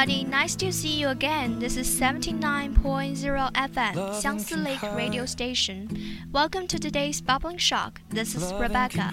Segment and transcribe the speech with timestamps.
[0.00, 0.24] Everybody.
[0.30, 1.58] Nice to see you again.
[1.58, 5.90] This is 79.0 FM, Xiangsi Lake Radio Station.
[6.32, 8.00] Welcome to today's Bubbling Shock.
[8.08, 9.12] This is Rebecca.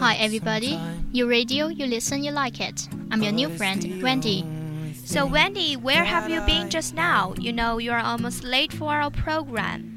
[0.00, 0.76] Hi everybody.
[1.12, 2.88] You radio, you listen, you like it.
[3.12, 4.44] I'm your new friend, Wendy.
[5.04, 7.34] So, Wendy, where have you been just now?
[7.38, 9.93] You know, you are almost late for our program.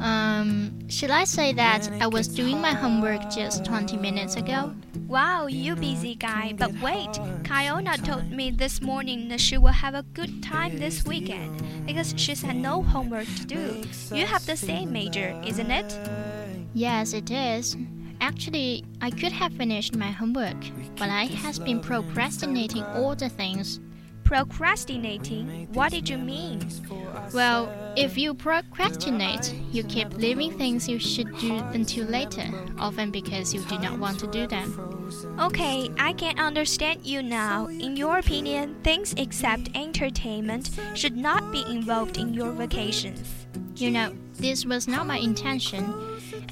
[0.00, 4.74] Um, should I say that I was doing my homework just 20 minutes ago?
[5.08, 6.54] Wow, you busy guy.
[6.56, 7.08] But wait,
[7.42, 12.14] Kiona told me this morning that she will have a good time this weekend because
[12.16, 13.82] she's had no homework to do.
[14.12, 15.98] You have the same major, isn't it?
[16.74, 17.76] Yes, it is.
[18.20, 20.56] Actually, I could have finished my homework,
[20.96, 23.80] but I has been procrastinating all the things.
[24.28, 25.68] Procrastinating?
[25.72, 26.60] What did you mean?
[27.32, 32.44] Well, if you procrastinate, you keep leaving things you should do until later,
[32.78, 34.68] often because you do not want to do them.
[35.40, 37.68] Okay, I can understand you now.
[37.68, 43.47] In your opinion, things except entertainment should not be involved in your vacations.
[43.78, 45.94] You know, this was not my intention.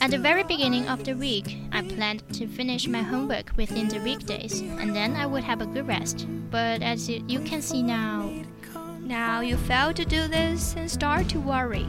[0.00, 3.98] At the very beginning of the week, I planned to finish my homework within the
[3.98, 6.26] weekdays, and then I would have a good rest.
[6.52, 8.30] But as you, you can see now,
[9.00, 11.88] Now you fail to do this and start to worry.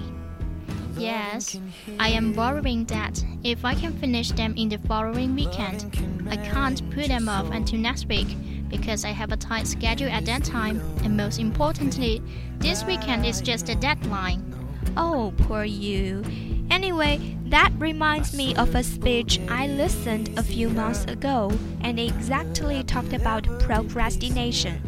[0.97, 1.59] yes,
[2.00, 5.86] I am worrying that if I can finish them in the following weekend,
[6.31, 8.28] I can't put them off until next week
[8.70, 12.24] because I have a tight schedule at that time, and most importantly,
[12.58, 14.56] this weekend is just a deadline.
[14.96, 16.24] Oh, poor you.
[16.70, 22.14] Anyway, that reminds me of a speech I listened a few months ago, and it
[22.14, 24.81] exactly talked about procrastination.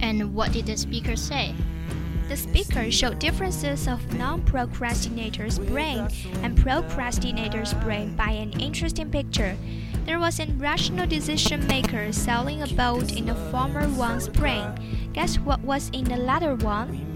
[0.00, 1.54] And what did the speaker say?
[2.28, 6.08] The speaker showed differences of non-procrastinators' brain
[6.42, 9.56] and procrastinators' brain by an interesting picture.
[10.06, 15.10] There was a rational decision maker sailing a boat in the former one's brain.
[15.12, 17.09] Guess what was in the latter one?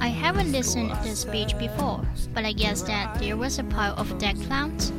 [0.00, 2.02] I haven't listened to the speech before,
[2.32, 4.92] but I guess that there was a pile of dead clowns.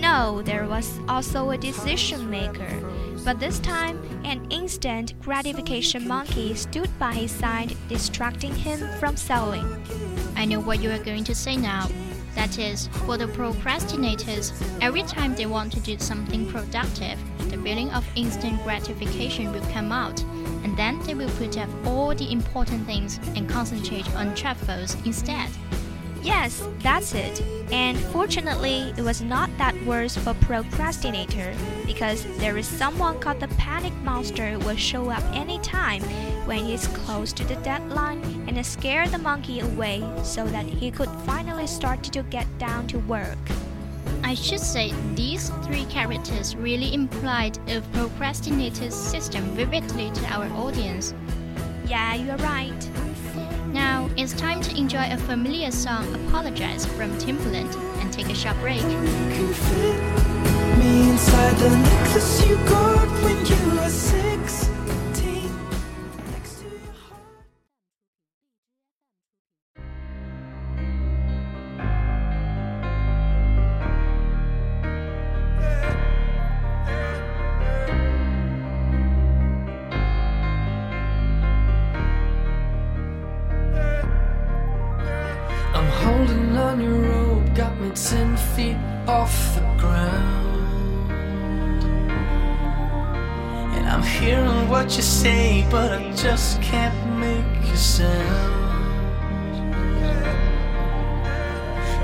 [0.00, 2.68] No, there was also a decision maker.
[3.24, 9.66] But this time, an instant gratification monkey stood by his side, distracting him from sailing.
[10.36, 11.88] I know what you are going to say now.
[12.36, 17.18] That is, for the procrastinators, every time they want to do something productive,
[17.50, 20.22] the feeling of instant gratification will come out,
[20.62, 25.48] and then they will put off all the important things and concentrate on truffles instead.
[26.22, 27.40] Yes, that's it.
[27.72, 31.54] And fortunately, it was not that worse for procrastinator
[31.86, 36.02] because there is someone called the panic monster will show up anytime
[36.46, 41.10] when he's close to the deadline and scare the monkey away so that he could
[41.26, 43.38] finally start to get down to work.
[44.22, 51.14] I should say these three characters really implied a procrastinator's system vividly to our audience.
[51.86, 52.90] Yeah, you're right.
[53.72, 58.58] Now it's time to enjoy a familiar song, Apologize from Timbaland, and take a short
[58.60, 58.82] break.
[86.06, 91.10] Holding on your rope, got me ten feet off the ground.
[93.74, 98.54] And I'm hearing what you say, but I just can't make a sound.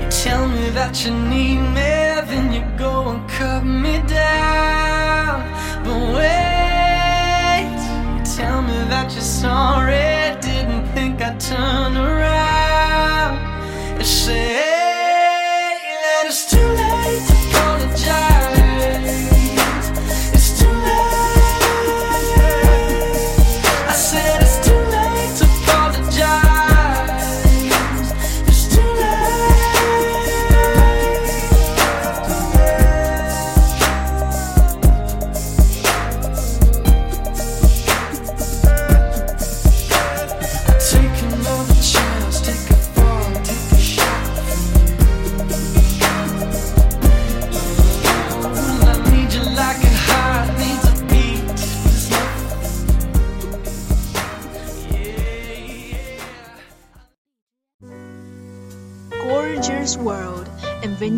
[0.01, 1.91] You tell me that you need me,
[2.29, 4.82] then you go and cut me down.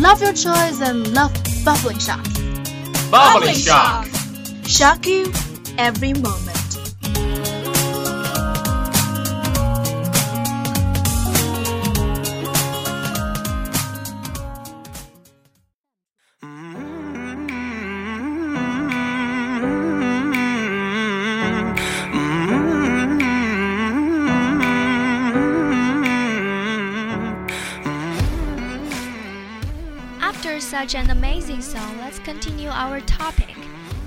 [0.00, 1.32] Love your choice and love
[1.64, 2.24] bubbling shock.
[3.10, 4.08] Bubbling shock.
[4.66, 5.30] Shock you
[5.76, 6.61] every moment.
[30.42, 33.54] After such an amazing song, let's continue our topic.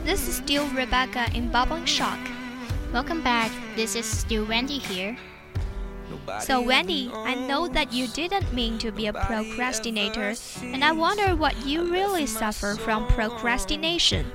[0.03, 2.19] This is still Rebecca in Bubbling Shock.
[2.91, 3.53] Welcome back.
[3.77, 5.15] This is still Wendy here.
[6.41, 11.37] So, Wendy, I know that you didn't mean to be a procrastinator, and I wonder
[11.37, 14.29] what you really suffer from procrastination.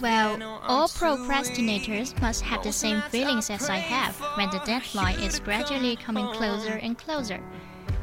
[0.00, 5.38] Well, all procrastinators must have the same feelings as I have when the deadline is
[5.38, 7.40] gradually coming closer and closer.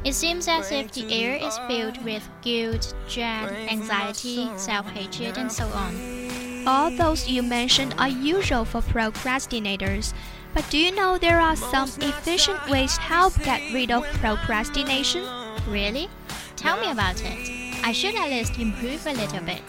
[0.04, 5.50] It seems as if the air is filled with guilt, dread, anxiety, self hatred, and
[5.50, 6.66] so on.
[6.66, 10.12] All those you mentioned are usual for procrastinators,
[10.54, 15.24] but do you know there are some efficient ways to help get rid of procrastination?
[15.68, 16.08] Really?
[16.56, 17.62] Tell me about it.
[17.84, 19.62] I should at least improve a little bit.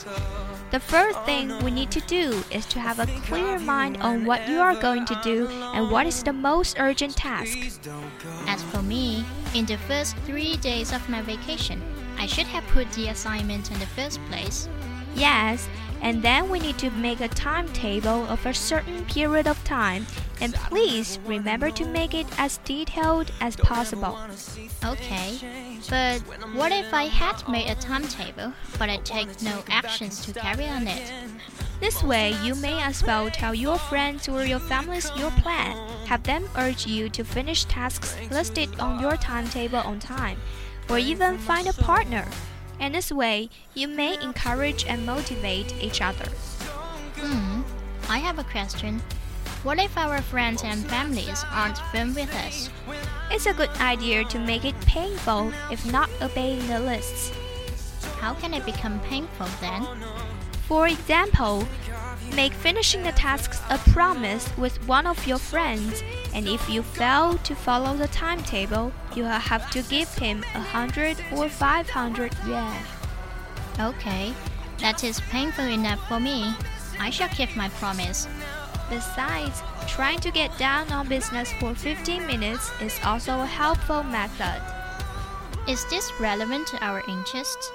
[0.72, 4.48] The first thing we need to do is to have a clear mind on what
[4.50, 7.58] you are going to do and what is the most urgent task.
[8.48, 11.82] As for me, in the first three days of my vacation,
[12.18, 14.68] I should have put the assignment in the first place.
[15.16, 15.68] Yes,
[16.02, 20.08] and then we need to make a timetable of a certain period of time,
[20.42, 24.18] and please remember to make it as detailed as possible.
[24.84, 25.38] Okay,
[25.90, 26.20] but
[26.56, 30.88] what if I had made a timetable, but I take no actions to carry on
[30.88, 31.12] it?
[31.80, 35.76] This way, you may as well tell your friends or your families your plan.
[36.06, 40.38] Have them urge you to finish tasks listed on your timetable on time,
[40.90, 42.26] or even find a partner.
[42.80, 46.26] And this way, you may encourage and motivate each other.
[47.18, 47.62] Hmm,
[48.10, 49.02] I have a question.
[49.64, 52.70] What if our friends and families aren't firm with us?
[53.32, 57.32] It's a good idea to make it painful if not obeying the lists.
[58.20, 59.88] How can it become painful then?
[60.68, 61.68] For example,
[62.36, 66.02] make finishing the tasks a promise with one of your friends,
[66.34, 70.62] and if you fail to follow the timetable, you will have to give him a
[70.62, 72.82] hundred or five hundred yuan.
[73.80, 74.34] Okay,
[74.80, 76.54] that is painful enough for me.
[77.00, 78.28] I shall keep my promise.
[78.90, 84.62] Besides, trying to get down on business for 15 minutes is also a helpful method.
[85.68, 87.72] Is this relevant to our interests?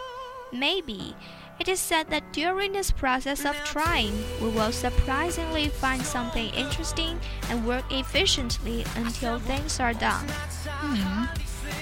[0.53, 1.15] Maybe.
[1.61, 7.19] It is said that during this process of trying, we will surprisingly find something interesting
[7.51, 10.27] and work efficiently until things are done.
[10.67, 11.25] Hmm.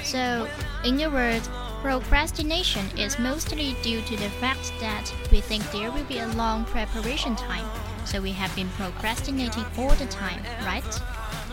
[0.02, 0.48] So,
[0.84, 1.48] in your words,
[1.82, 6.64] procrastination is mostly due to the fact that we think there will be a long
[6.64, 7.66] preparation time,
[8.06, 11.00] so we have been procrastinating all the time, right?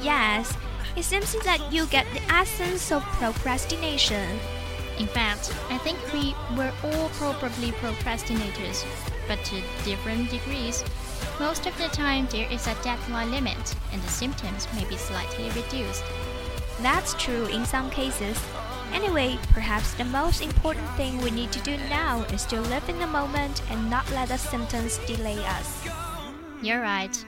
[0.01, 0.55] Yes,
[0.95, 4.39] it seems that you get the essence of procrastination.
[4.99, 8.85] In fact, I think we were all probably procrastinators,
[9.27, 10.83] but to different degrees.
[11.39, 15.49] Most of the time, there is a deadline limit, and the symptoms may be slightly
[15.49, 16.03] reduced.
[16.81, 18.39] That's true in some cases.
[18.93, 22.99] Anyway, perhaps the most important thing we need to do now is to live in
[22.99, 25.83] the moment and not let the symptoms delay us.
[26.61, 27.25] You're right.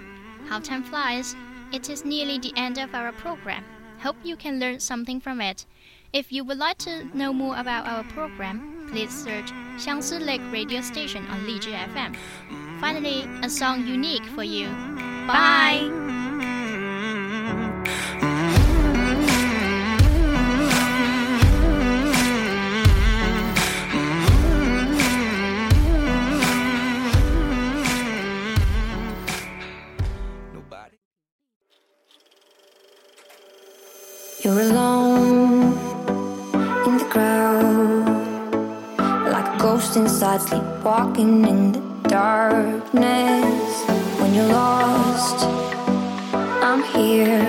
[0.48, 1.36] How time flies.
[1.74, 3.64] It is nearly the end of our program.
[4.00, 5.66] Hope you can learn something from it.
[6.14, 10.82] If you would like to know more about our program, please search Xiangsi Lake Radio
[10.82, 12.16] Station on Lizhi FM.
[12.80, 14.68] Finally, a song unique for you.
[15.28, 16.25] Bye.
[40.48, 43.72] Sleepwalking in the darkness.
[44.20, 45.46] When you're lost,
[46.68, 47.42] I'm here,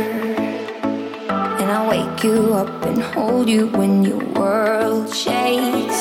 [1.60, 6.00] and I'll wake you up and hold you when your world shakes.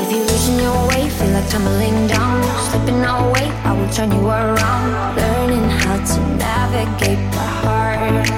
[0.00, 4.26] If you're losing your way, feel like tumbling down, slipping away, I will turn you
[4.26, 5.16] around.
[5.16, 8.28] Learning how to navigate the heart.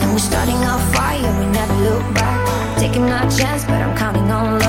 [0.00, 2.78] And we're starting a fire, we never look back.
[2.78, 4.67] Taking our chance, but I'm counting on luck.